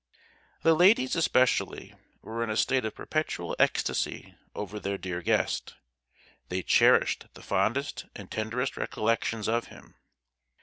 The 0.63 0.73
ladies, 0.73 1.15
especially, 1.15 1.93
were 2.23 2.43
in 2.43 2.49
a 2.49 2.57
state 2.57 2.85
of 2.85 2.95
perpetual 2.95 3.55
ecstasy 3.59 4.33
over 4.55 4.79
their 4.79 4.97
dear 4.97 5.21
guest. 5.21 5.75
They 6.49 6.63
cherished 6.63 7.27
the 7.35 7.43
fondest 7.43 8.07
and 8.15 8.31
tenderest 8.31 8.77
recollections 8.77 9.47
of 9.47 9.65
him. 9.65 9.93